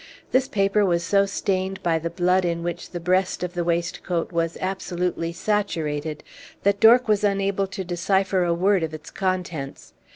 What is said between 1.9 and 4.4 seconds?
the blood in which the breast of the waistcoat